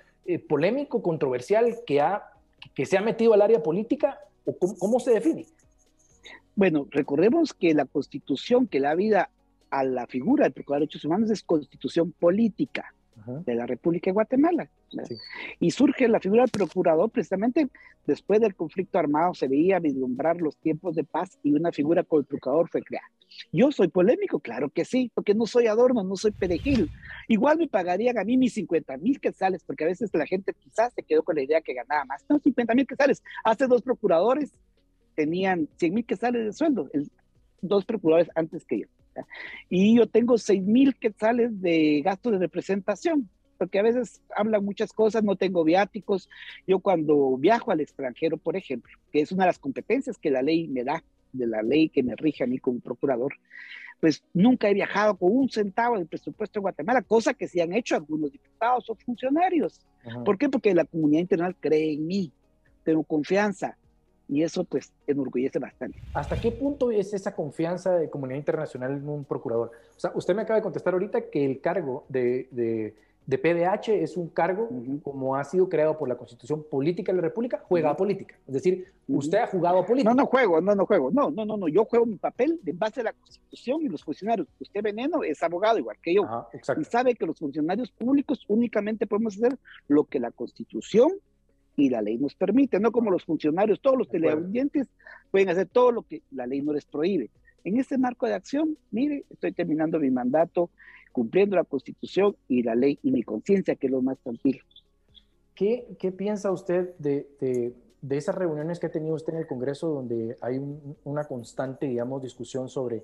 polémico, 0.48 1.02
controversial, 1.02 1.80
que, 1.88 2.02
ha, 2.02 2.34
que 2.74 2.86
se 2.86 2.98
ha 2.98 3.02
metido 3.02 3.34
al 3.34 3.42
área 3.42 3.62
política? 3.62 4.20
¿O 4.46 4.56
cómo, 4.58 5.00
se 5.00 5.12
define? 5.12 5.46
Bueno, 6.56 6.88
recordemos 6.90 7.54
que 7.54 7.74
la 7.74 7.86
constitución 7.86 8.68
que 8.68 8.80
da 8.80 8.96
vida 8.96 9.30
a 9.70 9.84
la 9.84 10.08
figura 10.08 10.44
del 10.44 10.54
Procurador 10.54 10.82
de 10.82 10.86
Derechos 10.88 11.06
Humanos 11.06 11.30
es 11.30 11.44
constitución 11.44 12.12
política 12.12 12.94
de 13.26 13.56
la 13.56 13.66
República 13.66 14.10
de 14.10 14.14
Guatemala. 14.14 14.70
Y 15.60 15.72
surge 15.72 16.08
la 16.08 16.20
figura 16.20 16.44
del 16.44 16.52
procurador 16.52 17.10
precisamente 17.10 17.70
después 18.06 18.42
del 18.42 18.56
conflicto 18.56 18.98
armado, 18.98 19.34
se 19.34 19.48
veía 19.48 19.80
vislumbrar 19.80 20.42
los 20.42 20.58
tiempos 20.58 20.96
de 20.96 21.04
paz 21.04 21.38
y 21.44 21.54
una 21.54 21.72
figura 21.72 22.04
como 22.04 22.22
el 22.22 22.26
procurador 22.26 22.70
fue 22.70 22.82
creada. 22.82 23.08
Yo 23.52 23.72
soy 23.72 23.88
polémico, 23.88 24.40
claro 24.40 24.70
que 24.70 24.86
sí, 24.86 25.12
porque 25.14 25.36
no 25.36 25.46
soy 25.46 25.68
adorno, 25.68 26.04
no 26.04 26.16
soy 26.16 26.32
perejil. 26.32 26.90
Igual 27.28 27.60
me 27.60 27.68
pagarían 27.68 28.18
a 28.18 28.24
mí 28.24 28.38
mis 28.38 28.54
50 28.54 28.98
mil 28.98 29.20
quetzales, 29.20 29.64
porque 29.64 29.84
a 29.84 29.88
veces 29.88 30.10
la 30.14 30.26
gente 30.26 30.54
quizás 30.54 30.94
se 30.94 31.04
quedó 31.04 31.24
con 31.24 31.36
la 31.36 31.44
idea 31.44 31.62
que 31.62 31.74
ganaba 31.74 32.06
más. 32.06 32.26
No, 32.28 32.40
50 32.40 32.74
mil 32.74 32.88
quetzales. 32.88 33.24
Hace 33.44 33.68
dos 33.68 33.82
procuradores 33.82 34.52
tenían 35.16 35.68
100 35.78 35.94
mil 35.94 36.06
quetzales 36.06 36.46
de 36.46 36.54
sueldo, 36.54 36.90
dos 37.62 37.86
procuradores 37.86 38.32
antes 38.36 38.66
que 38.66 38.80
yo. 38.80 38.88
Y 39.70 39.98
yo 39.98 40.08
tengo 40.08 40.38
6 40.38 40.64
mil 40.64 40.96
quetzales 40.96 41.62
de 41.62 42.02
gasto 42.04 42.32
de 42.32 42.40
representación, 42.40 43.30
porque 43.58 43.80
a 43.80 43.84
veces 43.84 44.22
hablan 44.36 44.64
muchas 44.64 44.94
cosas, 44.94 45.24
no 45.24 45.36
tengo 45.36 45.64
viáticos. 45.64 46.30
Yo 46.66 46.80
cuando 46.80 47.38
viajo 47.38 47.72
al 47.72 47.82
extranjero, 47.82 48.38
por 48.38 48.56
ejemplo, 48.56 48.98
que 49.12 49.22
es 49.22 49.32
una 49.32 49.44
de 49.44 49.50
las 49.50 49.60
competencias 49.60 50.18
que 50.18 50.32
la 50.32 50.42
ley 50.42 50.68
me 50.68 50.84
da, 50.84 51.04
de 51.34 51.46
la 51.46 51.62
ley 51.62 51.90
que 51.90 52.02
me 52.02 52.16
rige 52.16 52.44
a 52.44 52.48
mí 52.48 52.58
como 52.58 52.80
procurador, 52.80 53.34
pues 54.00 54.24
nunca 54.34 54.70
he 54.70 54.74
viajado 54.74 55.18
con 55.18 55.36
un 55.36 55.50
centavo 55.50 55.98
del 55.98 56.08
presupuesto 56.08 56.60
de 56.60 56.62
Guatemala, 56.62 57.02
cosa 57.02 57.34
que 57.34 57.48
sí 57.48 57.60
han 57.60 57.74
hecho 57.74 57.96
algunos 57.96 58.32
diputados 58.32 58.90
o 58.90 58.96
funcionarios. 58.96 59.82
¿Por 60.24 60.38
qué? 60.38 60.50
Porque 60.50 60.74
la 60.74 60.86
comunidad 60.86 61.22
internacional 61.22 61.56
cree 61.60 61.94
en 61.94 62.08
mí, 62.08 62.32
tengo 62.84 63.04
confianza, 63.04 63.78
y 64.30 64.44
eso 64.44 64.64
pues 64.64 64.94
enorgullece 65.08 65.58
bastante. 65.58 66.00
¿Hasta 66.14 66.40
qué 66.40 66.52
punto 66.52 66.92
es 66.92 67.14
esa 67.14 67.36
confianza 67.36 67.96
de 67.96 68.10
comunidad 68.10 68.38
internacional 68.38 68.92
en 68.92 69.10
un 69.10 69.26
procurador? 69.26 69.72
O 69.98 70.00
sea, 70.00 70.12
usted 70.14 70.36
me 70.36 70.44
acaba 70.44 70.58
de 70.58 70.64
contestar 70.64 70.94
ahorita 70.94 71.30
que 71.30 71.44
el 71.44 71.60
cargo 71.60 72.06
de, 72.10 72.48
de, 72.52 72.94
de 73.26 73.38
PDH 73.40 73.90
es 73.90 74.18
un 74.18 74.30
cargo, 74.30 74.70
como 75.02 75.36
ha 75.36 75.44
sido 75.44 75.68
creado 75.68 75.98
por 75.98 76.08
la 76.08 76.16
Constitución 76.16 76.64
Política 76.70 77.12
de 77.12 77.18
la 77.18 77.24
República, 77.24 77.64
juega 77.68 77.90
a 77.90 77.98
política. 77.98 78.36
Es 78.48 78.54
decir, 78.54 78.86
usted 79.08 79.40
ha 79.40 79.48
jugado 79.48 79.80
a 79.80 79.86
política. 79.86 80.12
No, 80.12 80.16
no 80.16 80.28
juego, 80.28 80.62
no, 80.62 80.76
no 80.76 80.86
juego. 80.86 81.10
No, 81.12 81.32
no, 81.32 81.44
no, 81.44 81.58
no. 81.58 81.68
Yo 81.68 81.86
juego 81.86 82.06
mi 82.06 82.18
papel 82.18 82.60
de 82.62 82.74
base 82.74 83.02
a 83.02 83.06
la 83.06 83.14
Constitución 83.14 83.82
y 83.82 83.90
los 83.90 84.04
funcionarios. 84.04 84.48
Usted, 84.60 84.84
Veneno, 84.84 85.24
es 85.24 85.42
abogado 85.42 85.80
igual 85.80 85.98
que 86.04 86.14
yo. 86.14 86.22
y 86.80 86.84
sabe 86.84 87.16
que 87.16 87.26
los 87.26 87.40
funcionarios 87.40 87.90
públicos 87.90 88.46
únicamente 88.48 89.08
podemos 89.08 89.38
hacer 89.38 89.58
lo 89.88 90.04
que 90.04 90.20
la 90.20 90.30
Constitución 90.30 91.14
y 91.82 91.90
la 91.90 92.02
ley 92.02 92.18
nos 92.18 92.36
permite, 92.36 92.80
no 92.80 92.92
como 92.92 93.12
los 93.12 93.24
funcionarios, 93.24 93.80
todos 93.82 93.98
los 93.98 94.10
teleaudientes 94.10 94.88
pueden 95.32 95.50
hacer 95.50 95.68
todo 95.68 95.92
lo 95.92 96.04
que 96.04 96.22
la 96.32 96.46
ley 96.46 96.62
no 96.62 96.74
les 96.74 96.86
prohíbe. 96.86 97.30
En 97.64 97.78
este 97.78 97.98
marco 97.98 98.26
de 98.26 98.34
acción, 98.34 98.78
mire, 98.92 99.26
estoy 99.30 99.52
terminando 99.52 100.00
mi 100.00 100.10
mandato, 100.10 100.70
cumpliendo 101.12 101.56
la 101.56 101.64
constitución 101.64 102.36
y 102.48 102.64
la 102.64 102.76
ley 102.76 103.00
y 103.04 103.12
mi 103.12 103.24
conciencia, 103.24 103.76
que 103.76 103.88
es 103.88 103.92
lo 103.92 104.02
más 104.02 104.18
tranquilo. 104.20 104.64
¿Qué, 105.56 105.88
qué 106.00 106.12
piensa 106.12 106.52
usted 106.52 106.96
de, 107.00 107.28
de, 107.42 107.74
de, 108.02 108.18
esas 108.18 108.36
reuniones 108.36 108.80
que 108.80 108.88
ha 108.88 108.92
tenido 108.92 109.16
usted 109.16 109.34
en 109.34 109.40
el 109.40 109.48
Congreso 109.48 109.90
donde 109.90 110.38
hay 110.42 110.62
una 111.04 111.26
constante, 111.26 111.88
digamos, 111.88 112.22
discusión 112.22 112.70
sobre 112.70 113.04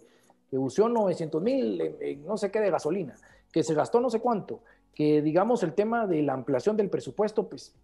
que 0.50 0.58
usó 0.58 0.88
900 0.88 1.42
mil, 1.42 1.82
no 2.26 2.38
sé 2.38 2.52
qué, 2.52 2.60
de 2.62 2.72
gasolina, 2.72 3.16
que 3.52 3.64
se 3.64 3.74
gastó 3.74 4.00
no 4.00 4.10
sé 4.10 4.20
cuánto, 4.20 4.62
que 4.96 5.22
digamos 5.22 5.62
el 5.62 5.74
tema 5.74 6.08
de 6.08 6.24
la 6.24 6.34
ampliación 6.34 6.78
del 6.78 6.90
presupuesto, 6.90 7.48
pues, 7.48 7.76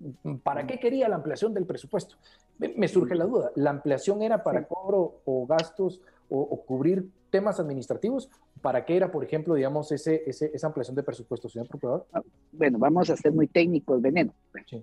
¿para 0.44 0.65
qué 0.65 0.80
quería 0.80 1.10
la 1.10 1.18
ampliación 1.18 1.53
del 1.53 1.65
presupuesto? 1.65 2.15
Me, 2.58 2.88
surge 2.88 3.15
la 3.15 3.25
duda, 3.25 3.51
¿la 3.56 3.70
ampliación 3.70 4.22
era 4.22 4.44
para 4.44 4.65
cobro 4.65 5.20
o 5.25 5.46
gastos 5.46 6.01
o, 6.30 6.63
cubrir 6.65 7.10
temas 7.30 7.60
administrativos? 7.60 8.30
¿Para 8.62 8.86
qué 8.86 8.96
era, 8.96 9.12
por 9.12 9.25
ejemplo, 9.25 9.56
digamos, 9.56 9.91
ese, 9.91 10.24
esa 10.25 10.68
ampliación 10.68 10.96
de 10.96 11.03
presupuesto, 11.03 11.50
señor 11.50 11.68
Procurador? 11.68 12.06
Ah, 12.13 12.22
bueno, 12.53 12.80
vamos 12.80 13.10
a 13.10 13.18
ser 13.18 13.34
muy 13.34 13.48
técnicos, 13.48 14.01
Veneno. 14.01 14.34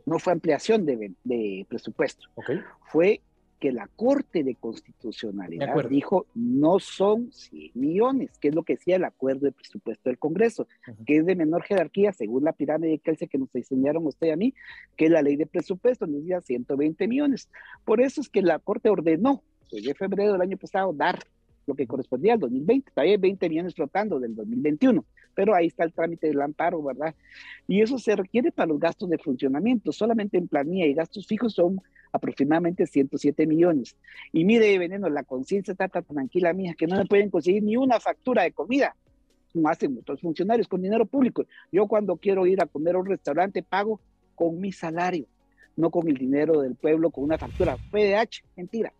No 0.04 0.18
fue 0.18 0.35
ampliación 0.35 0.85
de, 0.85 1.12
de 1.25 1.66
presupuesto, 1.66 2.28
okay. 2.35 2.61
fue 2.92 3.23
que 3.59 3.73
la 3.73 3.88
Corte 3.88 4.45
de 4.45 4.55
Constitucionalidad 4.55 5.75
dijo 5.88 6.27
no 6.35 6.79
son 6.79 7.33
100 7.33 7.73
millones, 7.75 8.38
que 8.38 8.49
es 8.49 8.55
lo 8.55 8.62
que 8.62 8.75
decía 8.75 8.97
el 8.97 9.05
acuerdo 9.05 9.47
de 9.47 9.53
presupuesto 9.53 10.09
del 10.09 10.19
Congreso, 10.19 10.67
que 11.07 11.19
es 11.19 11.27
de 11.27 11.35
menor 11.35 11.62
jerarquía 11.65 12.12
según 12.12 12.45
la 12.45 12.53
pirámide 12.53 12.93
de 12.93 12.99
Kelce 12.99 13.27
que 13.27 13.38
nos 13.38 13.55
enseñaron 13.55 14.07
usted 14.07 14.29
y 14.29 14.31
a 14.31 14.37
mí, 14.37 14.55
que 14.97 15.09
la 15.09 15.23
ley 15.23 15.37
de 15.37 15.47
presupuesto 15.47 16.07
nos 16.07 16.21
decía 16.21 16.41
120 16.41 17.09
millones. 17.09 17.49
Por 17.85 18.00
eso 18.00 18.21
es 18.21 18.29
que 18.29 18.43
la 18.43 18.59
Corte 18.59 18.88
ordenó, 18.88 19.43
desde 19.71 19.95
febrero 19.95 20.33
del 20.33 20.43
año 20.43 20.57
pasado, 20.57 20.93
dar 20.93 21.19
lo 21.68 21.75
que 21.75 21.87
correspondía 21.87 22.32
al 22.32 22.40
2020. 22.40 22.90
Todavía 22.90 23.12
hay 23.12 23.18
20 23.18 23.48
millones 23.48 23.75
flotando 23.75 24.18
del 24.18 24.34
2021, 24.34 25.04
pero 25.34 25.54
ahí 25.54 25.66
está 25.66 25.84
el 25.84 25.92
trámite 25.92 26.26
del 26.26 26.40
amparo, 26.40 26.82
¿verdad? 26.82 27.14
Y 27.68 27.82
eso 27.82 27.98
se 27.98 28.16
requiere 28.16 28.50
para 28.50 28.68
los 28.68 28.80
gastos 28.80 29.10
de 29.10 29.18
funcionamiento. 29.18 29.92
Solamente 29.92 30.38
en 30.38 30.48
planilla 30.48 30.87
y 30.87 30.94
gastos 30.94 31.26
fijos 31.26 31.52
son 31.52 31.80
aproximadamente 32.10 32.87
107 32.87 33.46
millones. 33.46 33.96
Y 34.32 34.44
mire, 34.44 34.76
Veneno, 34.78 35.10
la 35.10 35.22
conciencia 35.22 35.72
está 35.72 35.88
tranquila 35.88 36.52
mía 36.54 36.75
que 36.76 36.87
no 36.87 36.96
me 36.96 37.04
pueden 37.04 37.30
conseguir 37.30 37.62
ni 37.62 37.76
una 37.76 38.00
factura 38.00 38.42
de 38.42 38.52
comida 38.52 38.96
como 39.52 39.68
hacen 39.68 39.96
otros 39.98 40.20
funcionarios 40.20 40.68
con 40.68 40.82
dinero 40.82 41.06
público. 41.06 41.46
Yo 41.72 41.87
cuando 41.87 42.16
quiero 42.16 42.46
ir 42.46 42.62
a 42.62 42.66
comer 42.66 42.94
a 42.94 42.98
un 42.98 43.06
restaurante 43.06 43.62
pago 43.62 44.00
con 44.34 44.60
mi 44.60 44.72
salario, 44.72 45.26
no 45.76 45.90
con 45.90 46.08
el 46.08 46.16
dinero 46.16 46.60
del 46.60 46.75
pueblo, 46.75 47.10
con 47.10 47.25
una 47.25 47.38
factura. 47.38 47.76
PDH, 47.90 48.44
mentira. 48.56 48.92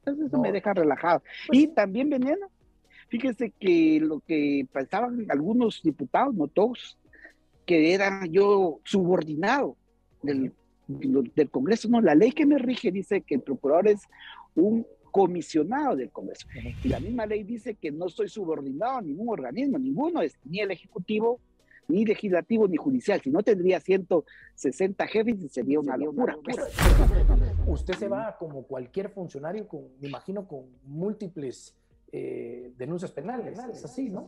Entonces 0.00 0.26
eso 0.26 0.40
me 0.40 0.52
deja 0.52 0.74
relajado. 0.74 1.22
Pues 1.46 1.58
y 1.58 1.66
también 1.68 2.10
veneno. 2.10 2.48
Fíjese 3.08 3.50
que 3.58 3.98
lo 4.00 4.20
que 4.20 4.66
pensaban 4.72 5.26
algunos 5.30 5.82
diputados, 5.82 6.34
no 6.34 6.46
todos, 6.46 6.96
que 7.66 7.92
era 7.92 8.24
yo 8.26 8.80
subordinado 8.84 9.76
del, 10.22 10.52
del 10.86 11.50
Congreso. 11.50 11.88
No, 11.88 12.00
la 12.00 12.14
ley 12.14 12.32
que 12.32 12.46
me 12.46 12.58
rige 12.58 12.90
dice 12.92 13.20
que 13.20 13.36
el 13.36 13.42
procurador 13.42 13.88
es 13.88 14.02
un 14.54 14.86
comisionado 15.10 15.96
del 15.96 16.10
Congreso. 16.10 16.46
Y 16.84 16.88
la 16.88 17.00
misma 17.00 17.26
ley 17.26 17.42
dice 17.42 17.74
que 17.74 17.90
no 17.90 18.08
soy 18.08 18.28
subordinado 18.28 18.98
a 18.98 19.02
ningún 19.02 19.28
organismo, 19.28 19.78
ninguno 19.78 20.22
es 20.22 20.38
ni 20.44 20.60
el 20.60 20.70
Ejecutivo, 20.70 21.40
ni 21.90 22.04
legislativo, 22.04 22.68
ni 22.68 22.76
judicial. 22.76 23.20
Si 23.20 23.30
no, 23.30 23.42
tendría 23.42 23.80
160 23.80 25.06
jefes 25.06 25.42
y 25.42 25.48
sería 25.48 25.80
una 25.80 25.96
locura. 25.96 26.36
Usted 27.66 27.94
se 27.94 28.08
va 28.08 28.36
como 28.38 28.62
cualquier 28.62 29.10
funcionario, 29.10 29.66
con, 29.68 29.88
me 30.00 30.08
imagino, 30.08 30.46
con 30.46 30.66
múltiples 30.84 31.74
eh, 32.12 32.72
denuncias 32.76 33.12
penales. 33.12 33.58
Es 33.72 33.84
así, 33.84 34.08
¿no? 34.08 34.26